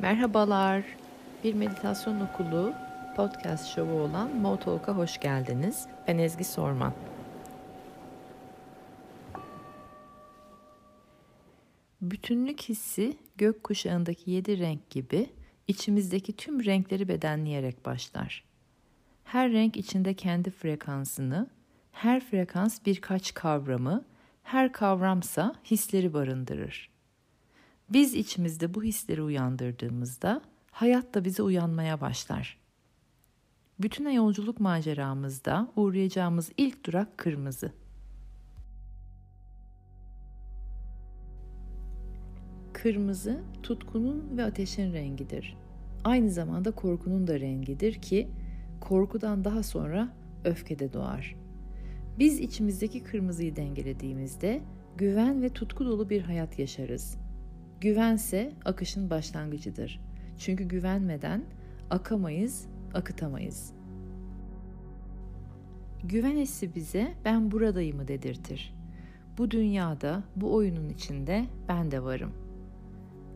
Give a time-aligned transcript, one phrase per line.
[0.00, 0.84] Merhabalar.
[1.44, 2.74] Bir meditasyon okulu
[3.16, 5.86] podcast şovu olan Motalk'a hoş geldiniz.
[6.08, 6.94] Ben Ezgi Sorman.
[12.02, 15.26] Bütünlük hissi gök kuşağındaki yedi renk gibi
[15.66, 18.44] içimizdeki tüm renkleri bedenleyerek başlar.
[19.24, 21.50] Her renk içinde kendi frekansını,
[21.92, 24.04] her frekans birkaç kavramı,
[24.42, 26.97] her kavramsa hisleri barındırır.
[27.92, 32.58] Biz içimizde bu hisleri uyandırdığımızda hayat da bize uyanmaya başlar.
[33.78, 37.72] Bütün yolculuk maceramızda uğrayacağımız ilk durak kırmızı.
[42.72, 45.56] Kırmızı tutkunun ve ateşin rengidir.
[46.04, 48.28] Aynı zamanda korkunun da rengidir ki
[48.80, 50.08] korkudan daha sonra
[50.44, 51.36] öfke de doğar.
[52.18, 54.62] Biz içimizdeki kırmızıyı dengelediğimizde
[54.96, 57.27] güven ve tutku dolu bir hayat yaşarız.
[57.80, 60.00] Güvense akışın başlangıcıdır.
[60.38, 61.44] Çünkü güvenmeden
[61.90, 63.72] akamayız, akıtamayız.
[66.04, 68.74] Güven hissi bize ben buradayımı dedirtir.
[69.38, 72.32] Bu dünyada, bu oyunun içinde ben de varım.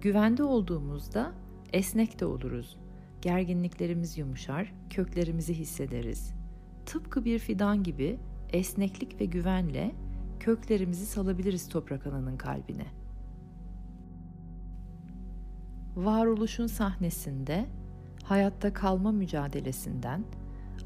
[0.01, 1.33] Güvende olduğumuzda
[1.73, 2.77] esnek de oluruz.
[3.23, 6.35] Gerginliklerimiz yumuşar, köklerimizi hissederiz.
[6.87, 8.19] Tıpkı bir fidan gibi
[8.53, 9.95] esneklik ve güvenle
[10.41, 13.02] köklerimizi salabiliriz toprak ananın kalbine.
[15.97, 17.67] Varoluşun sahnesinde
[18.25, 20.25] hayatta kalma mücadelesinden,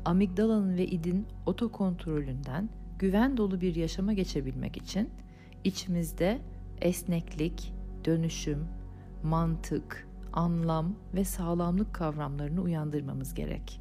[0.04, 5.10] amigdalanın ve idin otokontrolünden güven dolu bir yaşama geçebilmek için
[5.64, 6.40] içimizde
[6.80, 8.68] esneklik, dönüşüm,
[9.22, 13.80] mantık, anlam ve sağlamlık kavramlarını uyandırmamız gerek.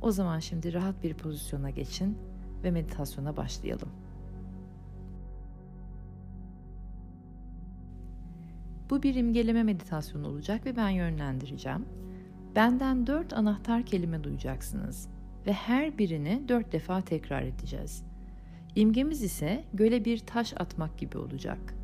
[0.00, 2.18] O zaman şimdi rahat bir pozisyona geçin
[2.64, 3.88] ve meditasyona başlayalım.
[8.92, 11.86] Bu bir imgeleme meditasyonu olacak ve ben yönlendireceğim.
[12.56, 15.08] Benden dört anahtar kelime duyacaksınız
[15.46, 18.02] ve her birini dört defa tekrar edeceğiz.
[18.74, 21.74] İmgemiz ise göle bir taş atmak gibi olacak.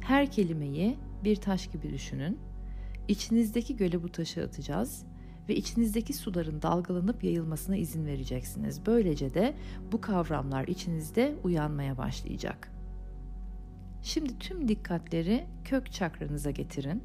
[0.00, 2.38] Her kelimeyi bir taş gibi düşünün.
[3.08, 5.04] İçinizdeki göle bu taşı atacağız
[5.48, 8.86] ve içinizdeki suların dalgalanıp yayılmasına izin vereceksiniz.
[8.86, 9.54] Böylece de
[9.92, 12.71] bu kavramlar içinizde uyanmaya başlayacak.
[14.02, 17.02] Şimdi tüm dikkatleri kök çakranıza getirin.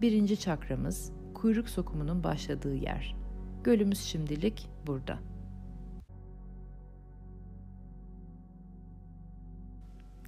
[0.00, 3.16] Birinci çakramız kuyruk sokumunun başladığı yer.
[3.64, 5.18] Gölümüz şimdilik burada.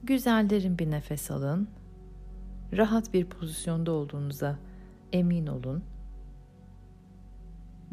[0.03, 1.69] Güzel derin bir nefes alın.
[2.73, 4.59] Rahat bir pozisyonda olduğunuza
[5.13, 5.85] emin olun.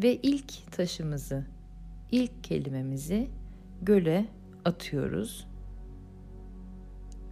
[0.03, 1.45] Ve ilk taşımızı,
[2.11, 3.29] ilk kelimemizi
[3.81, 4.25] göle
[4.65, 5.50] atıyoruz.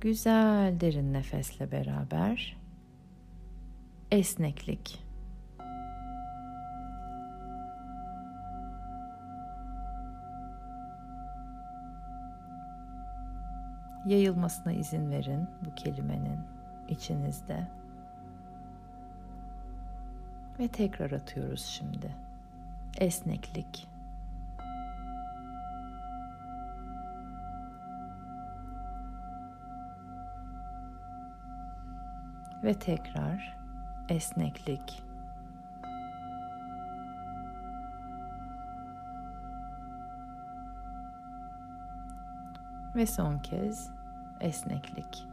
[0.02, 2.58] Güzel derin nefesle beraber
[4.12, 5.04] esneklik.
[14.06, 16.40] Yayılmasına izin verin bu kelimenin
[16.90, 17.68] içinizde.
[20.60, 22.16] Ve tekrar atıyoruz şimdi.
[22.98, 23.88] Esneklik.
[32.64, 33.58] Ve tekrar
[34.10, 35.04] esneklik.
[42.96, 43.90] Ve son kez
[44.40, 45.28] esneklik.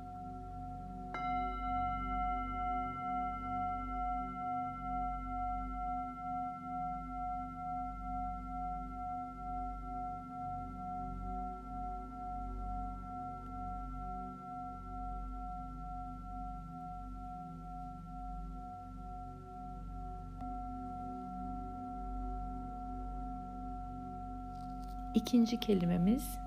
[25.16, 26.38] İkinci kelimemiz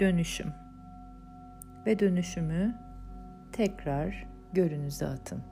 [0.00, 0.52] dönüşüm.
[1.86, 2.74] Ve dönüşümü
[3.52, 5.42] tekrar görünüze atın.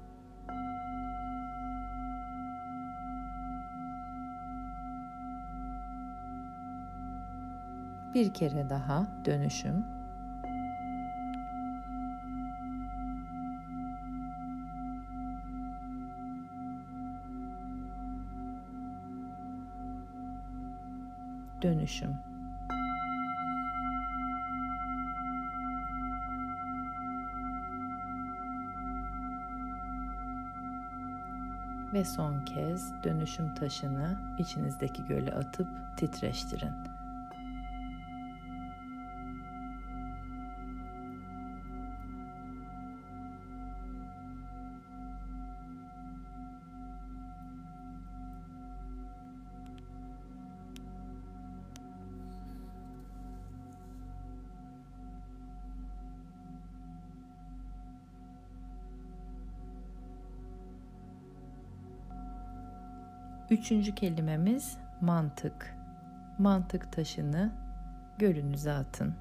[8.14, 9.84] Bir kere daha dönüşüm.
[21.62, 22.29] Dönüşüm.
[32.00, 36.89] Ve son kez dönüşüm taşını içinizdeki göle atıp titreştirin.
[63.50, 65.76] Üçüncü kelimemiz mantık.
[66.38, 67.50] Mantık taşını
[68.18, 69.14] gölünüze atın.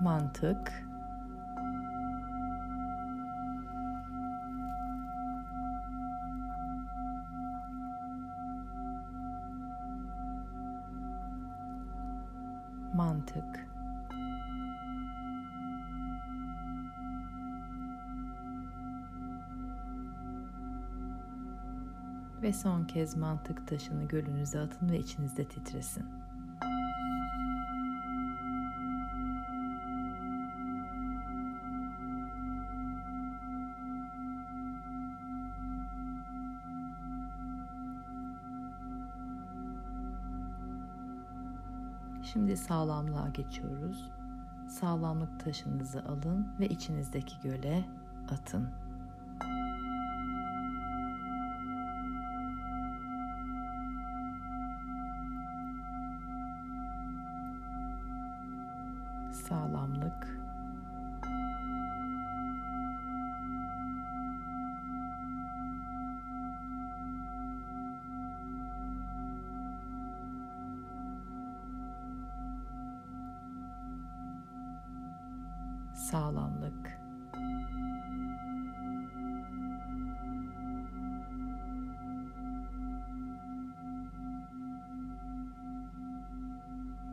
[0.00, 0.87] Mantık
[12.98, 13.68] mantık
[22.42, 26.06] ve son kez mantık taşını gölünüze atın ve içinizde titresin.
[42.32, 44.10] Şimdi sağlamlığa geçiyoruz.
[44.68, 47.84] Sağlamlık taşınızı alın ve içinizdeki göle
[48.30, 48.68] atın.
[59.32, 60.40] Sağlamlık
[76.10, 76.98] sağlamlık.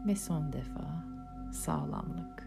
[0.05, 1.03] Ve son defa
[1.51, 2.44] sağlamlık.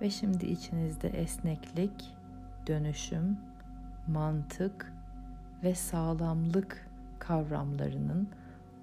[0.00, 2.14] Ve şimdi içinizde esneklik,
[2.66, 3.38] dönüşüm,
[4.08, 4.92] mantık
[5.62, 8.28] ve sağlamlık kavramlarının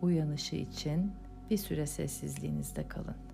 [0.01, 1.11] uyanışı için
[1.49, 3.24] bir süre sessizliğinizde kalın.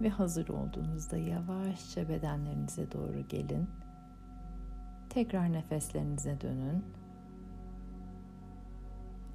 [0.00, 3.70] Ve hazır olduğunuzda yavaşça bedenlerinize doğru gelin.
[5.10, 6.84] Tekrar nefeslerinize dönün.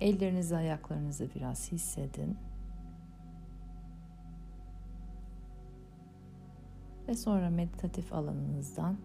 [0.01, 2.37] Ellerinizi, ayaklarınızı biraz hissedin.
[7.07, 8.97] Ve sonra meditatif alanınızdan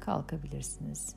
[0.00, 1.16] kalkabilirsiniz.